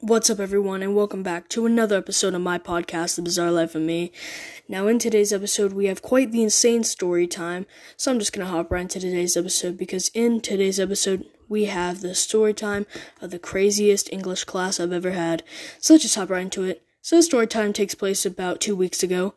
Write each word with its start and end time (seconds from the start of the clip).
What's 0.00 0.28
up, 0.28 0.40
everyone, 0.40 0.82
and 0.82 0.94
welcome 0.94 1.22
back 1.22 1.48
to 1.48 1.64
another 1.64 1.96
episode 1.96 2.34
of 2.34 2.42
my 2.42 2.58
podcast, 2.58 3.16
The 3.16 3.22
Bizarre 3.22 3.50
Life 3.50 3.74
of 3.74 3.80
Me. 3.80 4.12
Now, 4.68 4.88
in 4.88 4.98
today's 4.98 5.32
episode, 5.32 5.72
we 5.72 5.86
have 5.86 6.02
quite 6.02 6.32
the 6.32 6.42
insane 6.42 6.84
story 6.84 7.26
time, 7.26 7.64
so 7.96 8.12
I'm 8.12 8.18
just 8.18 8.34
gonna 8.34 8.50
hop 8.50 8.70
right 8.70 8.82
into 8.82 9.00
today's 9.00 9.38
episode 9.38 9.78
because 9.78 10.10
in 10.12 10.42
today's 10.42 10.78
episode, 10.78 11.24
we 11.48 11.64
have 11.64 12.02
the 12.02 12.14
story 12.14 12.52
time 12.52 12.84
of 13.22 13.30
the 13.30 13.38
craziest 13.38 14.12
English 14.12 14.44
class 14.44 14.78
I've 14.78 14.92
ever 14.92 15.12
had. 15.12 15.42
So 15.80 15.94
let's 15.94 16.02
just 16.02 16.16
hop 16.16 16.28
right 16.28 16.42
into 16.42 16.64
it. 16.64 16.82
So, 17.00 17.16
the 17.16 17.22
story 17.22 17.46
time 17.46 17.72
takes 17.72 17.94
place 17.94 18.26
about 18.26 18.60
two 18.60 18.76
weeks 18.76 19.02
ago, 19.02 19.32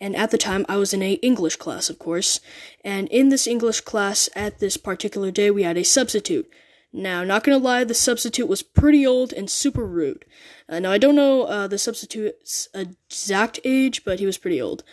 and 0.00 0.14
at 0.14 0.30
the 0.30 0.38
time, 0.38 0.64
I 0.68 0.76
was 0.76 0.94
in 0.94 1.02
a 1.02 1.14
English 1.14 1.56
class, 1.56 1.90
of 1.90 1.98
course. 1.98 2.38
And 2.84 3.08
in 3.08 3.30
this 3.30 3.48
English 3.48 3.80
class, 3.80 4.28
at 4.36 4.60
this 4.60 4.76
particular 4.76 5.32
day, 5.32 5.50
we 5.50 5.64
had 5.64 5.76
a 5.76 5.82
substitute. 5.82 6.48
Now, 6.96 7.24
not 7.24 7.42
gonna 7.42 7.58
lie, 7.58 7.82
the 7.82 7.92
substitute 7.92 8.46
was 8.46 8.62
pretty 8.62 9.04
old 9.04 9.32
and 9.32 9.50
super 9.50 9.84
rude. 9.84 10.24
Uh, 10.68 10.78
now, 10.78 10.92
I 10.92 10.98
don't 10.98 11.16
know 11.16 11.42
uh, 11.42 11.66
the 11.66 11.76
substitute's 11.76 12.68
exact 12.72 13.58
age, 13.64 14.04
but 14.04 14.20
he 14.20 14.26
was 14.26 14.38
pretty 14.38 14.62
old. 14.62 14.84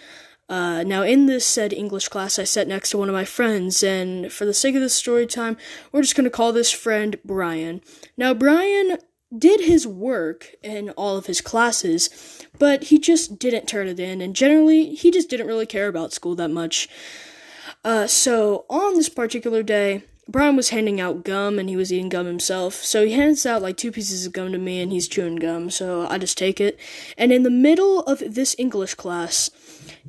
Uh, 0.49 0.81
now, 0.81 1.03
in 1.03 1.27
this 1.27 1.45
said 1.45 1.71
English 1.71 2.07
class, 2.07 2.39
I 2.39 2.43
sat 2.43 2.67
next 2.67 2.89
to 2.89 2.97
one 2.97 3.07
of 3.07 3.13
my 3.13 3.23
friends, 3.23 3.83
and 3.83 4.33
for 4.33 4.45
the 4.45 4.53
sake 4.53 4.73
of 4.73 4.81
this 4.81 4.95
story 4.95 5.27
time, 5.27 5.57
we're 5.91 6.01
just 6.01 6.15
gonna 6.15 6.31
call 6.31 6.51
this 6.51 6.71
friend 6.71 7.19
Brian. 7.23 7.81
Now, 8.17 8.33
Brian 8.33 8.97
did 9.37 9.61
his 9.61 9.85
work 9.85 10.55
in 10.63 10.89
all 10.91 11.17
of 11.17 11.27
his 11.27 11.39
classes, 11.39 12.09
but 12.57 12.85
he 12.85 12.97
just 12.97 13.37
didn't 13.37 13.67
turn 13.67 13.87
it 13.87 13.99
in, 13.99 14.21
and 14.21 14.35
generally, 14.35 14.95
he 14.95 15.11
just 15.11 15.29
didn't 15.29 15.45
really 15.45 15.67
care 15.67 15.87
about 15.87 16.13
school 16.13 16.33
that 16.33 16.49
much. 16.49 16.89
Uh, 17.85 18.07
so, 18.07 18.65
on 18.71 18.95
this 18.95 19.07
particular 19.07 19.61
day, 19.61 20.03
Brian 20.27 20.55
was 20.55 20.69
handing 20.69 21.01
out 21.01 21.23
gum 21.23 21.59
and 21.59 21.67
he 21.67 21.75
was 21.75 21.91
eating 21.91 22.09
gum 22.09 22.25
himself. 22.25 22.75
So 22.75 23.05
he 23.05 23.13
hands 23.13 23.45
out 23.45 23.61
like 23.61 23.75
two 23.75 23.91
pieces 23.91 24.25
of 24.25 24.33
gum 24.33 24.51
to 24.51 24.57
me 24.57 24.79
and 24.79 24.91
he's 24.91 25.07
chewing 25.07 25.37
gum. 25.37 25.69
So 25.69 26.07
I 26.07 26.17
just 26.17 26.37
take 26.37 26.61
it. 26.61 26.79
And 27.17 27.31
in 27.31 27.43
the 27.43 27.49
middle 27.49 28.01
of 28.01 28.19
this 28.19 28.55
English 28.57 28.93
class, 28.93 29.49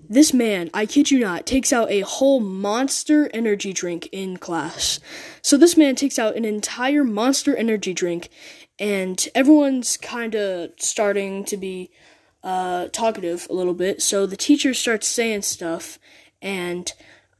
this 0.09 0.33
man, 0.35 0.71
I 0.75 0.87
kid 0.87 1.11
you 1.11 1.19
not, 1.19 1.47
takes 1.47 1.73
out 1.73 1.91
a 1.91 2.01
whole 2.01 2.41
monster 2.41 3.31
energy 3.33 3.73
drink 3.73 4.09
in 4.13 4.37
class. 4.37 5.01
So 5.41 5.57
this 5.57 5.77
man 5.77 5.97
takes 5.97 6.19
out 6.19 6.37
an 6.37 6.45
entire 6.45 7.05
monster 7.05 7.57
energy 7.57 7.95
drink 7.95 8.29
and 8.79 9.27
everyone's 9.35 9.97
kind 9.97 10.35
of 10.35 10.73
starting 10.79 11.45
to 11.47 11.57
be 11.57 11.91
uh, 12.45 12.89
talkative 12.89 13.47
a 13.49 13.55
little 13.55 13.75
bit. 13.75 14.03
So 14.03 14.27
the 14.27 14.37
teacher 14.37 14.75
starts 14.75 15.09
saying 15.09 15.43
stuff 15.43 15.99
and 16.43 16.93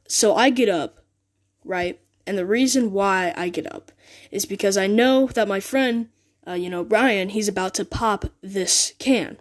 so 0.07 0.35
I 0.35 0.49
get 0.49 0.69
up, 0.69 1.03
right? 1.63 1.99
And 2.25 2.37
the 2.37 2.45
reason 2.45 2.91
why 2.91 3.33
I 3.35 3.49
get 3.49 3.73
up 3.73 3.91
is 4.31 4.45
because 4.45 4.77
I 4.77 4.87
know 4.87 5.27
that 5.27 5.47
my 5.47 5.59
friend, 5.59 6.09
uh, 6.47 6.53
you 6.53 6.69
know, 6.69 6.83
Brian, 6.83 7.29
he's 7.29 7.47
about 7.47 7.73
to 7.75 7.85
pop 7.85 8.25
this 8.41 8.93
can. 8.99 9.37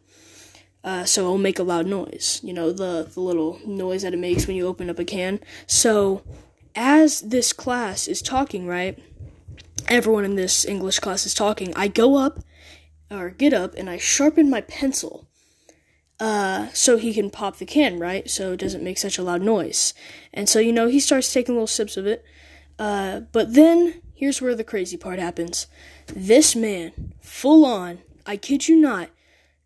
Uh, 0.84 1.04
so 1.04 1.22
it'll 1.22 1.38
make 1.38 1.60
a 1.60 1.62
loud 1.62 1.86
noise. 1.86 2.40
You 2.42 2.52
know, 2.52 2.72
the, 2.72 3.08
the 3.12 3.20
little 3.20 3.60
noise 3.64 4.02
that 4.02 4.14
it 4.14 4.18
makes 4.18 4.46
when 4.46 4.56
you 4.56 4.66
open 4.66 4.90
up 4.90 4.98
a 4.98 5.04
can. 5.04 5.38
So 5.66 6.22
as 6.74 7.20
this 7.20 7.52
class 7.52 8.08
is 8.08 8.20
talking, 8.20 8.66
right? 8.66 8.98
Everyone 9.88 10.24
in 10.24 10.36
this 10.36 10.64
English 10.64 10.98
class 10.98 11.26
is 11.26 11.34
talking. 11.34 11.72
I 11.76 11.88
go 11.88 12.16
up, 12.16 12.40
or 13.10 13.30
get 13.30 13.52
up, 13.52 13.74
and 13.74 13.90
I 13.90 13.98
sharpen 13.98 14.50
my 14.50 14.62
pencil. 14.62 15.28
Uh, 16.18 16.68
so 16.72 16.98
he 16.98 17.12
can 17.12 17.30
pop 17.30 17.56
the 17.56 17.66
can, 17.66 17.98
right? 17.98 18.30
So 18.30 18.52
it 18.52 18.60
doesn't 18.60 18.84
make 18.84 18.98
such 18.98 19.18
a 19.18 19.22
loud 19.22 19.42
noise. 19.42 19.92
And 20.32 20.48
so, 20.48 20.60
you 20.60 20.72
know, 20.72 20.86
he 20.86 21.00
starts 21.00 21.32
taking 21.32 21.54
little 21.54 21.66
sips 21.66 21.96
of 21.96 22.06
it. 22.06 22.24
Uh, 22.78 23.20
but 23.32 23.54
then 23.54 24.02
here's 24.14 24.40
where 24.40 24.54
the 24.54 24.64
crazy 24.64 24.96
part 24.96 25.18
happens. 25.18 25.66
This 26.06 26.54
man, 26.54 27.14
full 27.20 27.64
on, 27.64 28.00
I 28.26 28.36
kid 28.36 28.68
you 28.68 28.76
not, 28.76 29.10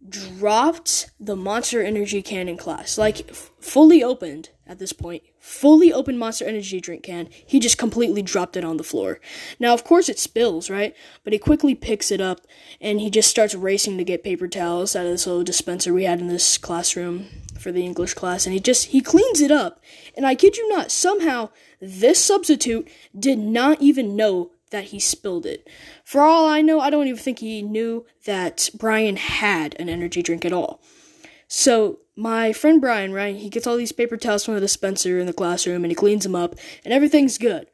dropped 0.09 1.11
the 1.19 1.37
Monster 1.37 1.83
Energy 1.83 2.23
can 2.23 2.49
in 2.49 2.57
class. 2.57 2.97
Like, 2.97 3.29
f- 3.31 3.51
fully 3.61 4.03
opened 4.03 4.51
at 4.67 4.79
this 4.79 4.93
point. 4.93 5.23
Fully 5.39 5.93
open 5.93 6.19
Monster 6.19 6.45
Energy 6.45 6.81
drink 6.81 7.03
can. 7.03 7.29
He 7.31 7.61
just 7.61 7.79
completely 7.79 8.23
dropped 8.23 8.57
it 8.57 8.65
on 8.65 8.77
the 8.77 8.85
floor. 8.85 9.21
Now, 9.61 9.73
of 9.73 9.85
course, 9.85 10.09
it 10.09 10.19
spills, 10.19 10.69
right? 10.69 10.95
But 11.25 11.33
he 11.33 11.39
quickly 11.39 11.75
picks 11.75 12.11
it 12.11 12.21
up 12.21 12.41
and 12.81 13.01
he 13.01 13.11
just 13.11 13.31
starts 13.31 13.55
racing 13.55 13.99
to 13.99 14.05
get 14.05 14.25
paper 14.25 14.49
towels 14.49 14.97
out 14.97 15.07
of 15.07 15.13
this 15.13 15.27
little 15.27 15.45
dispenser 15.45 15.93
we 15.93 16.05
had 16.05 16.21
in 16.21 16.29
this 16.29 16.59
classroom 16.59 17.27
for 17.59 17.73
the 17.73 17.85
English 17.85 18.15
class. 18.15 18.47
And 18.47 18.53
he 18.53 18.61
just, 18.61 18.87
he 18.87 19.01
cleans 19.01 19.41
it 19.41 19.51
up. 19.51 19.81
And 20.17 20.27
I 20.27 20.35
kid 20.35 20.57
you 20.57 20.69
not, 20.69 20.91
somehow 20.91 21.51
this 21.81 22.23
substitute 22.23 22.89
did 23.19 23.39
not 23.39 23.81
even 23.81 24.17
know 24.17 24.51
that 24.71 24.85
he 24.85 24.99
spilled 24.99 25.47
it. 25.47 25.69
For 26.05 26.23
all 26.23 26.47
I 26.49 26.61
know, 26.61 26.81
I 26.81 26.91
don't 26.91 27.07
even 27.07 27.21
think 27.21 27.39
he 27.39 27.63
knew 27.63 28.05
that 28.25 28.69
Brian 28.75 29.17
had 29.17 29.77
an 29.79 29.89
energy 29.89 30.23
drink 30.23 30.45
at 30.45 30.53
all. 30.53 30.81
So, 31.49 32.01
my 32.17 32.53
friend 32.53 32.81
Brian, 32.81 33.13
right, 33.13 33.37
he 33.37 33.49
gets 33.49 33.67
all 33.67 33.77
these 33.77 33.93
paper 33.93 34.17
towels 34.17 34.45
from 34.45 34.55
the 34.55 34.61
dispenser 34.61 35.19
in 35.19 35.27
the 35.27 35.33
classroom 35.33 35.85
and 35.85 35.91
he 35.91 35.95
cleans 35.95 36.25
them 36.25 36.35
up, 36.35 36.55
and 36.85 36.93
everything's 36.93 37.39
good. 37.39 37.69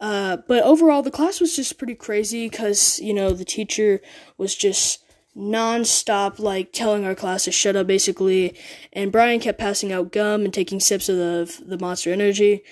Uh, 0.00 0.38
but 0.48 0.64
overall, 0.64 1.02
the 1.02 1.10
class 1.10 1.40
was 1.40 1.54
just 1.54 1.78
pretty 1.78 1.94
crazy 1.94 2.48
because, 2.48 2.98
you 2.98 3.14
know, 3.14 3.32
the 3.32 3.44
teacher 3.44 4.00
was 4.36 4.54
just 4.56 5.04
non-stop 5.34 6.38
like 6.38 6.72
telling 6.72 7.06
our 7.06 7.14
class 7.14 7.44
to 7.44 7.50
shut 7.50 7.74
up 7.74 7.86
basically 7.86 8.54
and 8.92 9.10
brian 9.10 9.40
kept 9.40 9.58
passing 9.58 9.90
out 9.90 10.12
gum 10.12 10.44
and 10.44 10.52
taking 10.52 10.78
sips 10.78 11.08
of 11.08 11.16
the, 11.16 11.62
the 11.64 11.78
monster 11.78 12.12
energy 12.12 12.62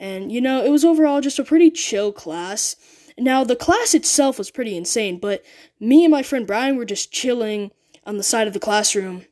and 0.00 0.32
you 0.32 0.40
know 0.40 0.64
it 0.64 0.70
was 0.70 0.84
overall 0.84 1.20
just 1.20 1.38
a 1.38 1.44
pretty 1.44 1.70
chill 1.70 2.10
class 2.10 2.74
now, 3.18 3.42
the 3.42 3.56
class 3.56 3.94
itself 3.94 4.38
was 4.38 4.50
pretty 4.50 4.76
insane, 4.76 5.18
but 5.18 5.42
me 5.80 6.04
and 6.04 6.12
my 6.12 6.22
friend 6.22 6.46
Brian 6.46 6.76
were 6.76 6.84
just 6.84 7.12
chilling 7.12 7.72
on 8.06 8.16
the 8.16 8.22
side 8.22 8.46
of 8.46 8.52
the 8.52 8.60
classroom. 8.60 9.24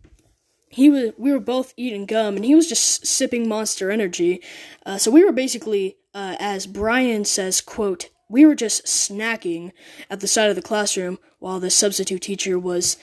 He 0.77 0.91
was, 0.91 1.13
we 1.17 1.33
were 1.33 1.41
both 1.41 1.73
eating 1.79 2.05
gum, 2.05 2.37
and 2.37 2.45
he 2.45 2.55
was 2.55 2.69
just 2.69 3.07
sipping 3.07 3.49
Monster 3.49 3.91
Energy. 3.91 4.43
Uh, 4.85 4.99
so 4.99 5.11
we 5.11 5.25
were 5.25 5.33
basically, 5.33 5.97
uh, 6.13 6.37
as 6.39 6.67
Brian 6.67 7.25
says, 7.25 7.63
quote, 7.63 8.11
we 8.29 8.45
were 8.45 8.55
just 8.55 8.85
snacking 8.85 9.73
at 10.11 10.21
the 10.21 10.29
side 10.29 10.51
of 10.51 10.55
the 10.55 10.61
classroom 10.61 11.19
while 11.39 11.61
the 11.61 11.71
substitute 11.71 12.21
teacher 12.21 12.59
was 12.59 12.99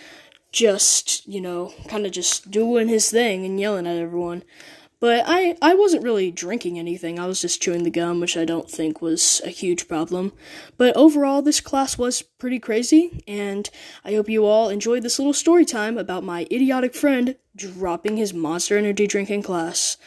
just, 0.51 1.27
you 1.27 1.41
know, 1.41 1.73
kind 1.87 2.05
of 2.05 2.11
just 2.11 2.51
doing 2.51 2.89
his 2.89 3.09
thing 3.09 3.43
and 3.43 3.59
yelling 3.59 3.87
at 3.87 3.97
everyone. 3.97 4.43
But 5.03 5.25
I, 5.27 5.57
I 5.61 5.75
wasn't 5.75 6.05
really 6.05 6.31
drinking 6.31 6.79
anything. 6.79 7.19
I 7.19 7.27
was 7.27 7.41
just 7.41 7.61
chewing 7.61 7.83
the 7.83 7.89
gum, 7.89 8.21
which 8.21 8.37
I 8.37 8.45
don't 8.45 8.71
think 8.71 9.01
was 9.01 9.41
a 9.43 9.49
huge 9.49 9.89
problem. 9.89 10.31
But 10.77 10.95
overall, 10.95 11.41
this 11.41 11.59
class 11.59 11.97
was 11.97 12.21
pretty 12.21 12.57
crazy, 12.57 13.21
and 13.27 13.69
I 14.05 14.13
hope 14.13 14.29
you 14.29 14.45
all 14.45 14.69
enjoyed 14.69 15.03
this 15.03 15.19
little 15.19 15.33
story 15.33 15.65
time 15.65 15.97
about 15.97 16.23
my 16.23 16.47
idiotic 16.49 16.95
friend 16.95 17.35
dropping 17.53 18.15
his 18.15 18.33
monster 18.33 18.77
energy 18.77 19.05
drink 19.05 19.29
in 19.29 19.43
class. 19.43 19.97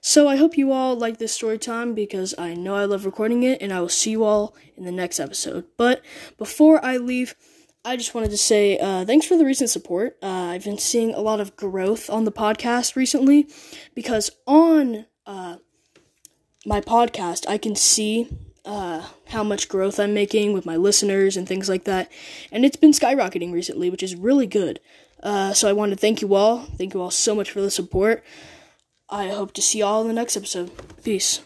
So 0.00 0.28
I 0.28 0.36
hope 0.36 0.56
you 0.56 0.70
all 0.70 0.94
like 0.94 1.18
this 1.18 1.32
story 1.32 1.58
time 1.58 1.92
because 1.92 2.32
I 2.38 2.54
know 2.54 2.76
I 2.76 2.84
love 2.84 3.04
recording 3.04 3.42
it, 3.42 3.60
and 3.60 3.72
I 3.72 3.80
will 3.80 3.88
see 3.88 4.12
you 4.12 4.22
all 4.22 4.54
in 4.76 4.84
the 4.84 4.92
next 4.92 5.18
episode. 5.18 5.64
But 5.76 6.00
before 6.38 6.78
I 6.84 6.96
leave, 6.96 7.34
I 7.84 7.96
just 7.96 8.14
wanted 8.14 8.30
to 8.30 8.38
say 8.38 8.78
uh, 8.78 9.04
thanks 9.04 9.26
for 9.26 9.36
the 9.36 9.44
recent 9.44 9.68
support. 9.68 10.16
Uh, 10.22 10.26
I've 10.26 10.64
been 10.64 10.78
seeing 10.78 11.12
a 11.12 11.20
lot 11.20 11.40
of 11.40 11.54
growth 11.54 12.08
on 12.08 12.24
the 12.24 12.32
podcast 12.32 12.96
recently 12.96 13.48
because 13.94 14.30
on 14.46 15.04
uh, 15.26 15.56
my 16.64 16.80
podcast, 16.80 17.46
I 17.46 17.58
can 17.58 17.76
see 17.76 18.28
uh, 18.64 19.06
how 19.28 19.44
much 19.44 19.68
growth 19.68 20.00
I'm 20.00 20.14
making 20.14 20.54
with 20.54 20.64
my 20.64 20.76
listeners 20.76 21.36
and 21.36 21.46
things 21.46 21.68
like 21.68 21.84
that. 21.84 22.10
And 22.50 22.64
it's 22.64 22.76
been 22.76 22.92
skyrocketing 22.92 23.52
recently, 23.52 23.90
which 23.90 24.02
is 24.02 24.16
really 24.16 24.46
good. 24.46 24.80
Uh, 25.22 25.52
so 25.52 25.68
I 25.68 25.74
want 25.74 25.90
to 25.90 25.96
thank 25.96 26.22
you 26.22 26.34
all. 26.34 26.60
Thank 26.60 26.94
you 26.94 27.02
all 27.02 27.10
so 27.10 27.34
much 27.34 27.50
for 27.50 27.60
the 27.60 27.70
support. 27.70 28.24
I 29.10 29.28
hope 29.28 29.52
to 29.54 29.62
see 29.62 29.78
you 29.78 29.84
all 29.84 30.00
in 30.00 30.08
the 30.08 30.14
next 30.14 30.36
episode. 30.36 30.70
Peace. 31.02 31.40